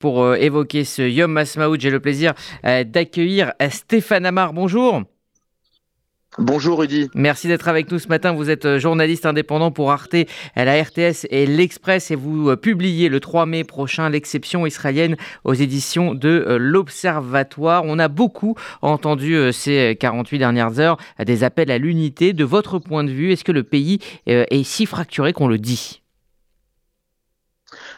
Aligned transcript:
Pour 0.00 0.34
évoquer 0.34 0.84
ce 0.84 1.02
Yom 1.02 1.30
Masmaoud, 1.30 1.80
j'ai 1.80 1.90
le 1.90 2.00
plaisir 2.00 2.34
d'accueillir 2.64 3.52
Stéphane 3.70 4.26
Amar. 4.26 4.52
Bonjour. 4.52 5.02
Bonjour 6.38 6.78
Rudy. 6.78 7.08
Merci 7.14 7.48
d'être 7.48 7.66
avec 7.66 7.90
nous 7.90 7.98
ce 7.98 8.06
matin. 8.06 8.32
Vous 8.32 8.50
êtes 8.50 8.64
euh, 8.64 8.78
journaliste 8.78 9.26
indépendant 9.26 9.72
pour 9.72 9.90
Arte, 9.90 10.14
la 10.54 10.80
RTS 10.80 11.26
et 11.28 11.44
l'Express 11.44 12.12
et 12.12 12.14
vous 12.14 12.50
euh, 12.50 12.56
publiez 12.56 13.08
le 13.08 13.18
3 13.18 13.46
mai 13.46 13.64
prochain 13.64 14.08
l'exception 14.08 14.64
israélienne 14.64 15.16
aux 15.42 15.54
éditions 15.54 16.14
de 16.14 16.28
euh, 16.28 16.56
l'Observatoire. 16.56 17.82
On 17.84 17.98
a 17.98 18.06
beaucoup 18.06 18.54
entendu 18.80 19.52
ces 19.52 19.96
48 19.98 20.38
dernières 20.38 20.78
heures 20.78 20.98
des 21.18 21.42
appels 21.42 21.72
à 21.72 21.78
l'unité. 21.78 22.32
De 22.32 22.44
votre 22.44 22.78
point 22.78 23.02
de 23.02 23.10
vue, 23.10 23.32
est-ce 23.32 23.44
que 23.44 23.52
le 23.52 23.64
pays 23.64 23.98
est 24.26 24.62
si 24.62 24.86
fracturé 24.86 25.32
qu'on 25.32 25.48
le 25.48 25.58
dit? 25.58 25.99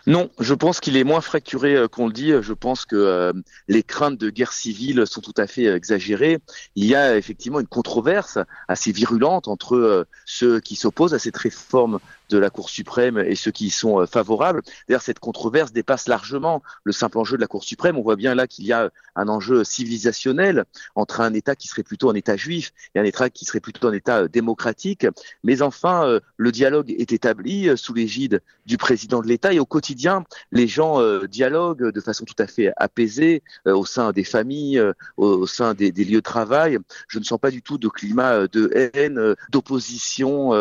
Non, 0.07 0.30
je 0.41 0.55
pense 0.55 0.80
qu'il 0.80 0.96
est 0.96 1.05
moins 1.05 1.21
fracturé 1.21 1.77
euh, 1.77 1.87
qu'on 1.87 2.07
le 2.07 2.12
dit. 2.12 2.32
Je 2.41 2.52
pense 2.52 2.84
que 2.84 2.96
euh, 2.96 3.32
les 3.69 3.82
craintes 3.82 4.19
de 4.19 4.30
guerre 4.30 4.52
civile 4.52 5.06
sont 5.06 5.20
tout 5.20 5.34
à 5.37 5.47
fait 5.47 5.66
euh, 5.66 5.77
exagérées. 5.77 6.38
Il 6.75 6.87
y 6.87 6.97
a 6.97 7.16
effectivement 7.16 7.61
une 7.61 7.69
controverse 7.69 8.38
assez 8.66 8.91
virulente 8.91 9.47
entre 9.47 10.06
ceux 10.27 10.61
qui 10.61 10.75
s'opposent 10.75 11.15
à 11.15 11.19
cette 11.19 11.37
réforme 11.37 12.01
de 12.32 12.38
la 12.38 12.50
Cour 12.50 12.70
suprême 12.70 13.18
et 13.18 13.34
ceux 13.34 13.50
qui 13.50 13.66
y 13.66 13.70
sont 13.70 14.06
favorables. 14.06 14.62
D'ailleurs, 14.88 15.02
cette 15.02 15.18
controverse 15.18 15.72
dépasse 15.72 16.09
largement 16.09 16.62
le 16.84 16.92
simple 16.92 17.18
enjeu 17.18 17.36
de 17.36 17.42
la 17.42 17.46
Cour 17.46 17.64
suprême. 17.64 17.96
On 17.96 18.02
voit 18.02 18.16
bien 18.16 18.34
là 18.34 18.46
qu'il 18.46 18.66
y 18.66 18.72
a 18.72 18.91
un 19.14 19.28
enjeu 19.28 19.64
civilisationnel 19.64 20.64
entre 20.95 21.20
un 21.20 21.34
État 21.34 21.55
qui 21.55 21.68
serait 21.68 21.82
plutôt 21.82 22.10
un 22.10 22.14
État 22.14 22.36
juif 22.36 22.72
et 22.95 23.00
un 23.00 23.05
État 23.05 23.30
qui 23.30 23.45
serait 23.45 23.60
plutôt 23.60 23.88
un 23.88 23.92
État 23.92 24.28
démocratique. 24.28 25.06
Mais 25.45 25.62
enfin, 25.62 26.20
le 26.36 26.52
dialogue 26.52 26.91
est 26.91 27.12
établi 27.12 27.77
sous 27.77 27.95
l'égide 27.95 28.41
du 28.66 28.77
président 28.77 29.20
de 29.20 29.27
l'État 29.27 29.52
et 29.52 29.58
au 29.58 29.66
quotidien, 29.66 30.24
les 30.50 30.69
gens 30.69 31.00
euh, 31.00 31.27
dialoguent 31.27 31.91
de 31.91 32.00
façon 32.00 32.24
tout 32.24 32.34
à 32.38 32.46
fait 32.46 32.72
apaisée 32.77 33.42
euh, 33.66 33.74
au 33.74 33.84
sein 33.84 34.12
des 34.12 34.24
familles, 34.24 34.78
euh, 34.78 34.92
au, 35.16 35.46
sein 35.46 35.74
des, 35.74 35.91
lieux 35.91 36.19
de 36.19 36.20
travail. 36.20 36.78
Je 37.08 37.19
ne 37.19 37.24
sens 37.24 37.39
pas 37.39 37.50
du 37.50 37.62
tout 37.62 37.78
de 37.78 37.89
climat 37.89 38.46
de 38.48 38.70
haine, 38.74 39.34
d'opposition 39.50 40.52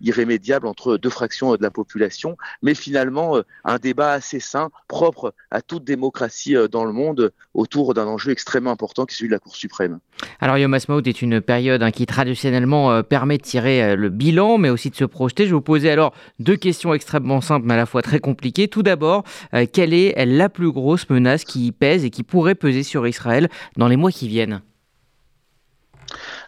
irrémédiable 0.00 0.66
entre 0.66 0.96
deux 0.96 1.10
fractions 1.20 1.54
de 1.54 1.62
la 1.62 1.70
population, 1.70 2.36
mais 2.62 2.74
finalement 2.74 3.38
un 3.64 3.78
débat 3.78 4.12
assez 4.12 4.40
sain, 4.40 4.70
propre 4.88 5.34
à 5.50 5.60
toute 5.60 5.84
démocratie 5.84 6.56
dans 6.70 6.84
le 6.84 6.92
monde, 6.92 7.32
autour 7.54 7.94
d'un 7.94 8.06
enjeu 8.06 8.30
extrêmement 8.32 8.70
important 8.70 9.04
qui 9.04 9.14
est 9.14 9.18
celui 9.18 9.28
de 9.28 9.34
la 9.34 9.38
Cour 9.38 9.54
suprême. 9.54 9.98
Alors 10.40 10.56
Yom 10.58 10.72
Ha'atzmaut 10.74 11.02
est 11.02 11.22
une 11.22 11.40
période 11.40 11.82
hein, 11.82 11.90
qui 11.90 12.06
traditionnellement 12.06 13.02
permet 13.02 13.38
de 13.38 13.42
tirer 13.42 13.96
le 13.96 14.08
bilan, 14.08 14.58
mais 14.58 14.70
aussi 14.70 14.90
de 14.90 14.96
se 14.96 15.04
projeter. 15.04 15.44
Je 15.44 15.50
vais 15.50 15.54
vous 15.54 15.60
poser 15.60 15.90
alors 15.90 16.14
deux 16.38 16.56
questions 16.56 16.94
extrêmement 16.94 17.40
simple 17.40 17.66
mais 17.66 17.74
à 17.74 17.78
la 17.78 17.86
fois 17.86 18.02
très 18.02 18.20
compliqué. 18.20 18.68
Tout 18.68 18.82
d'abord, 18.82 19.24
euh, 19.54 19.66
quelle 19.70 19.94
est 19.94 20.24
la 20.24 20.48
plus 20.48 20.72
grosse 20.72 21.08
menace 21.10 21.44
qui 21.44 21.72
pèse 21.72 22.04
et 22.04 22.10
qui 22.10 22.22
pourrait 22.22 22.54
peser 22.54 22.82
sur 22.82 23.06
Israël 23.06 23.48
dans 23.76 23.88
les 23.88 23.96
mois 23.96 24.10
qui 24.10 24.28
viennent? 24.28 24.62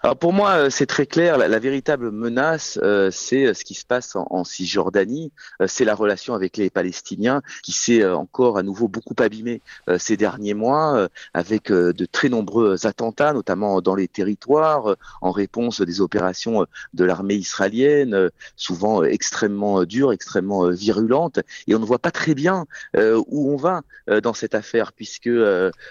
Alors 0.04 0.16
pour 0.16 0.32
moi, 0.32 0.50
euh, 0.54 0.68
c'est 0.68 0.86
très 0.86 1.06
clair. 1.06 1.38
La, 1.38 1.58
véritable 1.60 2.10
menace, 2.10 2.76
euh, 2.82 3.12
c'est 3.12 3.46
euh, 3.46 3.54
ce 3.54 3.64
qui 3.64 3.74
se 3.74 3.86
passe 3.86 4.16
en, 4.16 4.42
Cisjordanie. 4.42 5.30
c'est 5.66 5.84
la 5.84 5.94
relation 5.94 6.34
avec 6.34 6.56
les 6.56 6.70
Palestiniens 6.70 7.40
qui 7.62 7.70
s'est 7.70 8.04
encore 8.04 8.58
à 8.58 8.64
nouveau 8.64 8.88
beaucoup 8.88 9.14
abîmée 9.18 9.62
ces 9.98 10.16
derniers 10.16 10.54
mois, 10.54 11.08
avec 11.32 11.70
de 11.70 12.06
très 12.06 12.28
nombreux 12.28 12.86
attentats, 12.86 13.32
notamment 13.32 13.80
dans 13.80 13.94
les 13.94 14.08
territoires, 14.08 14.96
en 15.20 15.30
réponse 15.30 15.80
des 15.80 16.00
opérations 16.00 16.66
de 16.92 17.04
l'armée 17.04 17.36
israélienne, 17.36 18.30
souvent 18.56 19.04
extrêmement 19.04 19.84
dures, 19.84 20.12
extrêmement 20.12 20.68
virulentes. 20.70 21.40
Et 21.68 21.74
on 21.74 21.78
ne 21.78 21.84
voit 21.84 22.00
pas 22.00 22.10
très 22.10 22.34
bien 22.34 22.66
où 22.96 23.52
on 23.52 23.56
va 23.56 23.82
dans 24.22 24.34
cette 24.34 24.54
affaire, 24.54 24.92
puisque 24.92 25.30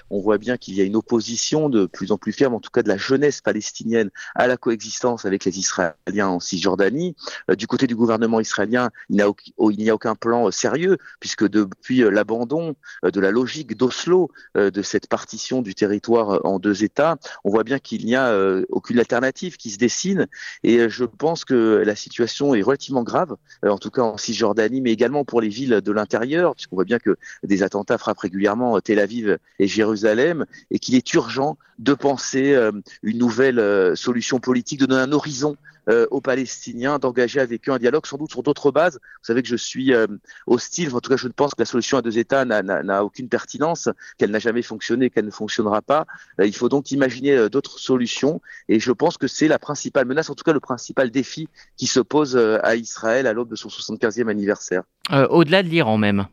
on 0.09 0.20
voit 0.20 0.38
bien 0.38 0.58
qu'il 0.58 0.76
y 0.76 0.82
a 0.82 0.84
une 0.84 0.98
opposition 0.98 1.70
de 1.70 1.86
plus 1.86 2.12
en 2.12 2.17
plus 2.17 2.34
ferme, 2.34 2.56
en 2.56 2.59
tout 2.59 2.72
cas 2.72 2.84
de 2.84 2.89
la 2.89 2.98
jeunesse 2.98 3.42
palestinienne 3.42 4.01
à 4.36 4.48
la 4.48 4.58
coexistence 4.58 5.26
avec 5.26 5.46
les 5.46 5.60
Israéliens 5.60 6.28
en 6.28 6.40
Cisjordanie. 6.40 7.16
Euh, 7.50 7.56
du 7.56 7.67
côté 7.67 7.88
du 7.88 7.95
gouvernement 7.95 8.39
israélien, 8.39 8.89
il 9.10 9.16
n'y 9.16 9.22
a, 9.22 9.28
a, 9.28 9.95
aucun 9.95 10.16
plan 10.16 10.48
euh, 10.48 10.52
sérieux, 10.52 10.98
puisque 11.20 11.48
depuis 11.48 12.04
euh, 12.04 12.10
l'abandon 12.10 12.76
de 13.04 13.20
la 13.20 13.32
logique 13.32 13.78
d'Oslo, 13.78 14.32
de 14.56 14.82
cette 14.82 15.08
partition 15.08 15.61
du 15.61 15.76
territoire 15.76 16.40
en 16.45 16.60
deux 16.60 16.84
États, 16.84 17.17
on 17.44 17.50
voit 17.50 17.64
bien 17.64 17.80
qu'il 17.80 18.06
n'y 18.06 18.16
a 18.16 18.36
aucune 18.70 19.00
alternative 19.00 19.58
qui 19.58 19.72
se 19.72 19.78
dessine. 19.78 20.28
Et 20.64 20.90
je 20.90 21.06
pense 21.06 21.45
que 21.45 21.84
la 21.86 21.95
situation 21.95 22.54
est 22.54 22.61
relativement 22.61 23.04
grave, 23.04 23.36
en 23.64 23.78
tout 23.78 23.90
cas 23.90 24.02
en 24.02 24.17
Cisjordanie, 24.17 24.82
mais 24.82 24.92
également 24.92 25.26
pour 25.26 25.42
les 25.42 25.50
villes 25.50 25.82
de 25.82 25.92
l'intérieur, 25.92 26.56
puisqu'on 26.56 26.76
voit 26.76 26.86
bien 26.86 27.00
que 27.00 27.17
des 27.44 27.64
attentats 27.64 27.98
frappent 27.98 28.20
régulièrement 28.20 28.80
Tel 28.82 29.00
Aviv 29.00 29.38
et 29.60 29.67
Jérusalem, 29.67 30.45
et 30.70 30.80
qu'il 30.80 30.95
est 30.95 31.14
urgent 31.14 31.58
de 31.80 31.94
penser 31.94 32.56
une 33.04 33.17
nouvelle 33.17 33.91
solution 33.96 34.40
politique, 34.40 34.80
de 34.80 34.86
donner 34.86 35.02
un 35.02 35.12
horizon 35.12 35.58
euh, 35.90 36.06
aux 36.12 36.22
Palestiniens, 36.22 37.00
d'engager 37.00 37.40
avec 37.40 37.68
eux 37.68 37.72
un 37.72 37.80
dialogue, 37.80 38.06
sans 38.06 38.18
doute 38.18 38.30
sur 38.30 38.44
d'autres 38.44 38.72
bases. 38.72 39.00
Vous 39.02 39.26
savez 39.26 39.42
que 39.42 39.48
je 39.48 39.56
suis 39.56 39.94
euh, 39.94 40.06
hostile, 40.46 40.94
en 40.96 41.00
tout 41.00 41.10
cas 41.10 41.18
je 41.18 41.28
ne 41.28 41.34
pense 41.34 41.56
que 41.56 41.62
la 41.62 41.66
solution 41.66 41.98
à 41.98 42.04
deux 42.04 42.20
États 42.20 42.46
n'a 42.46 43.04
aucune 43.04 43.30
pertinence, 43.30 43.90
qu'elle 44.20 44.30
n'a 44.30 44.38
jamais 44.38 44.62
fonctionné, 44.62 45.10
qu'elle 45.10 45.26
ne 45.26 45.32
fonctionnera 45.32 45.82
pas. 45.82 46.06
Euh, 46.40 46.46
il 46.46 46.56
faut 46.56 46.70
donc 46.70 46.92
imaginer 46.92 47.50
d'autres 47.50 47.80
solutions, 47.80 48.42
et 48.70 48.80
je 48.80 48.92
pense 48.92 49.18
que 49.18 49.28
c'est 49.28 49.48
la 49.48 49.58
principale 49.58 50.06
menace, 50.06 50.30
en 50.30 50.36
tout 50.36 50.44
cas 50.44 50.54
le 50.54 50.60
principal 50.60 51.10
défi 51.10 51.48
qui 51.78 51.88
se 51.88 52.00
pose 52.00 52.38
à 52.38 52.76
Israël 52.76 53.26
à 53.26 53.34
l'aube 53.34 53.50
de 53.50 53.56
son 53.56 53.70
75e 53.70 54.30
anniversaire. 54.30 54.84
Au-delà 55.30 55.64
de 55.64 55.68
l'Iran 55.68 55.98
même, 55.98 56.28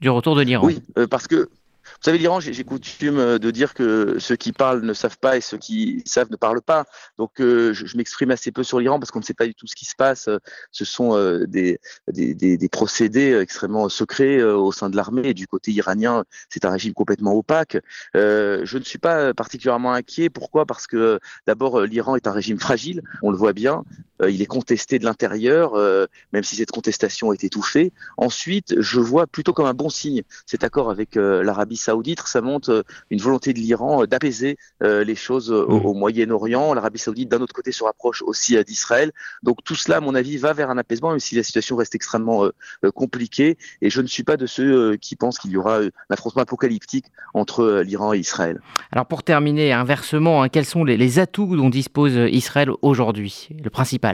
du 0.00 0.10
retour 0.10 0.36
de 0.36 0.42
l'Iran. 0.42 0.66
Oui, 0.66 0.82
parce 1.08 1.26
que 1.26 1.48
savez, 2.04 2.18
l'Iran, 2.18 2.38
j'ai 2.38 2.64
coutume 2.64 3.18
euh, 3.18 3.38
de 3.38 3.50
dire 3.50 3.72
que 3.72 4.18
ceux 4.18 4.36
qui 4.36 4.52
parlent 4.52 4.82
ne 4.82 4.92
savent 4.92 5.18
pas 5.18 5.38
et 5.38 5.40
ceux 5.40 5.56
qui 5.56 6.02
savent 6.04 6.30
ne 6.30 6.36
parlent 6.36 6.60
pas. 6.60 6.84
Donc, 7.16 7.40
euh, 7.40 7.72
je, 7.72 7.96
m'exprime 7.96 8.30
assez 8.30 8.52
peu 8.52 8.62
sur 8.62 8.78
l'Iran 8.78 8.98
parce 8.98 9.10
qu'on 9.10 9.20
ne 9.20 9.24
sait 9.24 9.34
pas 9.34 9.46
du 9.46 9.54
tout 9.54 9.66
ce 9.66 9.74
qui 9.74 9.86
se 9.86 9.94
passe. 9.96 10.28
Ce 10.70 10.84
sont 10.84 11.16
euh, 11.16 11.46
des, 11.46 11.78
des, 12.12 12.34
des, 12.34 12.68
procédés 12.68 13.34
extrêmement 13.40 13.88
secrets 13.88 14.42
au 14.42 14.70
sein 14.70 14.90
de 14.90 14.96
l'armée. 14.96 15.32
Du 15.32 15.46
côté 15.46 15.72
iranien, 15.72 16.24
c'est 16.50 16.64
un 16.64 16.70
régime 16.70 16.92
complètement 16.92 17.34
opaque. 17.34 17.78
je 18.14 18.76
ne 18.78 18.84
suis 18.84 18.98
pas 18.98 19.32
particulièrement 19.32 19.92
inquiet. 19.92 20.28
Pourquoi? 20.28 20.66
Parce 20.66 20.86
que 20.86 21.18
d'abord, 21.46 21.82
l'Iran 21.82 22.16
est 22.16 22.26
un 22.26 22.32
régime 22.32 22.58
fragile. 22.58 23.02
On 23.22 23.30
le 23.30 23.36
voit 23.36 23.52
bien. 23.52 23.84
Il 24.28 24.42
est 24.42 24.46
contesté 24.46 24.98
de 24.98 25.04
l'intérieur, 25.04 25.74
même 26.32 26.42
si 26.42 26.56
cette 26.56 26.70
contestation 26.70 27.32
est 27.32 27.44
étouffée. 27.44 27.92
Ensuite, 28.16 28.74
je 28.78 29.00
vois 29.00 29.26
plutôt 29.26 29.52
comme 29.52 29.66
un 29.66 29.74
bon 29.74 29.88
signe 29.88 30.22
cet 30.46 30.64
accord 30.64 30.90
avec 30.90 31.16
l'Arabie 31.16 31.76
saoudite, 31.76 32.20
ça 32.26 32.40
montre 32.40 32.70
euh, 32.70 32.82
une 33.10 33.20
volonté 33.20 33.52
de 33.52 33.58
l'Iran 33.58 34.02
euh, 34.02 34.06
d'apaiser 34.06 34.56
euh, 34.82 35.04
les 35.04 35.14
choses 35.14 35.50
mmh. 35.50 35.72
au, 35.72 35.94
Moyen-Orient. 35.94 36.74
L'Arabie 36.74 36.98
saoudite, 36.98 37.28
d'un 37.28 37.40
autre 37.40 37.54
côté, 37.54 37.72
se 37.72 37.84
rapproche 37.84 38.22
aussi 38.22 38.62
d'Israël. 38.64 39.12
Donc 39.42 39.58
tout 39.64 39.74
cela, 39.74 39.98
à 39.98 40.00
mon 40.00 40.14
avis, 40.14 40.36
va 40.36 40.52
vers 40.52 40.70
un 40.70 40.78
apaisement, 40.78 41.10
même 41.10 41.20
si 41.20 41.34
la 41.34 41.42
situation 41.42 41.76
reste 41.76 41.94
extrêmement 41.94 42.48
compliquée. 42.94 43.56
Et 43.82 43.90
je 43.90 44.00
ne 44.00 44.06
suis 44.06 44.22
pas 44.22 44.36
de 44.36 44.46
ceux 44.46 44.96
qui 44.96 45.16
pensent 45.16 45.38
qu'il 45.38 45.50
y 45.50 45.56
aura 45.56 45.78
un 45.78 45.90
affrontement 46.10 46.42
apocalyptique 46.42 47.06
entre 47.32 47.82
l'Iran 47.84 48.12
et 48.14 48.18
Israël. 48.18 48.60
Alors 48.92 49.06
pour 49.06 49.22
terminer, 49.22 49.72
inversement, 49.72 50.42
hein, 50.42 50.48
quels 50.48 50.64
sont 50.64 50.84
les 50.84 51.18
atouts 51.18 51.56
dont 51.56 51.70
dispose 51.70 52.12
Israël 52.30 52.70
aujourd'hui? 52.82 53.48
Le 53.62 53.70
principal 53.70 54.13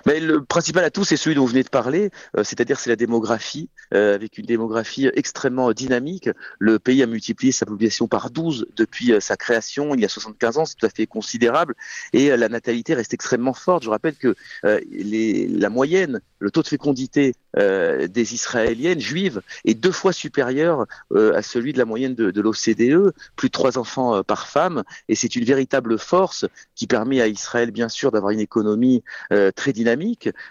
mais 0.05 0.19
le 0.19 0.43
principal 0.43 0.83
atout, 0.83 1.03
c'est 1.03 1.17
celui 1.17 1.35
dont 1.35 1.41
vous 1.41 1.47
venez 1.47 1.63
de 1.63 1.69
parler, 1.69 2.11
euh, 2.37 2.43
c'est-à-dire 2.43 2.79
c'est 2.79 2.89
la 2.89 2.95
démographie, 2.95 3.69
euh, 3.93 4.15
avec 4.15 4.37
une 4.37 4.45
démographie 4.45 5.09
extrêmement 5.13 5.71
dynamique. 5.71 6.29
Le 6.59 6.79
pays 6.79 7.03
a 7.03 7.07
multiplié 7.07 7.51
sa 7.51 7.65
population 7.65 8.07
par 8.07 8.29
12 8.31 8.67
depuis 8.75 9.13
euh, 9.13 9.19
sa 9.19 9.37
création 9.37 9.93
il 9.95 10.01
y 10.01 10.05
a 10.05 10.09
75 10.09 10.57
ans, 10.57 10.65
c'est 10.65 10.75
tout 10.75 10.85
à 10.85 10.89
fait 10.89 11.05
considérable, 11.05 11.75
et 12.13 12.35
la 12.35 12.49
natalité 12.49 12.93
reste 12.93 13.13
extrêmement 13.13 13.53
forte. 13.53 13.83
Je 13.83 13.89
rappelle 13.89 14.15
que 14.15 14.35
les, 14.89 15.47
la 15.47 15.69
moyenne, 15.69 16.21
le 16.39 16.51
taux 16.51 16.61
de 16.61 16.67
fécondité 16.67 17.33
des 17.55 18.33
Israéliennes 18.33 18.99
juives 18.99 19.41
est 19.65 19.73
deux 19.73 19.91
fois 19.91 20.13
supérieur 20.13 20.85
à 21.13 21.41
celui 21.41 21.73
de 21.73 21.77
la 21.77 21.85
moyenne 21.85 22.15
de, 22.15 22.31
de 22.31 22.41
l'OCDE, 22.41 23.13
plus 23.35 23.49
de 23.49 23.51
trois 23.51 23.77
enfants 23.77 24.23
par 24.23 24.47
femme, 24.47 24.83
et 25.09 25.15
c'est 25.15 25.35
une 25.35 25.43
véritable 25.43 25.99
force 25.99 26.45
qui 26.75 26.87
permet 26.87 27.21
à 27.21 27.27
Israël, 27.27 27.71
bien 27.71 27.89
sûr, 27.89 28.11
d'avoir 28.11 28.31
une 28.31 28.39
économie 28.39 29.03
très 29.55 29.73
dynamique, 29.73 29.90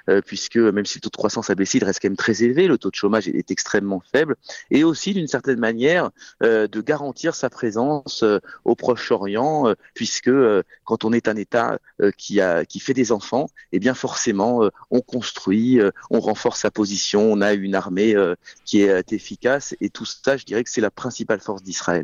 euh, 0.08 0.20
puisque 0.24 0.56
même 0.56 0.86
si 0.86 0.98
le 0.98 1.02
taux 1.02 1.10
de 1.10 1.16
croissance 1.16 1.50
a 1.50 1.54
baissé, 1.54 1.78
il 1.78 1.84
reste 1.84 2.00
quand 2.00 2.08
même 2.08 2.16
très 2.16 2.42
élevé, 2.42 2.66
le 2.66 2.78
taux 2.78 2.90
de 2.90 2.94
chômage 2.94 3.28
est, 3.28 3.50
extrêmement 3.50 4.02
faible, 4.12 4.36
et 4.70 4.84
aussi 4.84 5.12
d'une 5.12 5.26
certaine 5.26 5.58
manière 5.58 6.10
euh, 6.42 6.68
de 6.68 6.80
garantir 6.80 7.34
sa 7.34 7.50
présence 7.50 8.22
euh, 8.22 8.38
au 8.64 8.74
Proche-Orient, 8.74 9.74
puisque 9.94 10.30
quand 10.84 11.04
on 11.04 11.12
est 11.12 11.28
un 11.28 11.36
État 11.36 11.78
qui, 12.16 12.40
fait 12.80 12.94
des 12.94 13.12
enfants, 13.12 13.48
eh 13.72 13.78
bien 13.78 13.94
forcément, 13.94 14.68
on 14.90 15.00
construit, 15.00 15.80
on 16.10 16.20
renforce 16.20 16.60
sa 16.60 16.70
position, 16.70 17.32
on 17.32 17.40
a 17.40 17.52
une 17.52 17.74
armée 17.74 18.14
qui 18.64 18.82
est 18.82 19.12
efficace, 19.12 19.74
et 19.80 19.90
tout 19.90 20.04
ça, 20.06 20.36
je 20.36 20.44
dirais 20.44 20.64
que 20.64 20.70
c'est 20.70 20.80
la 20.80 20.90
principale 20.90 21.40
force 21.40 21.62
d'Israël. 21.62 21.90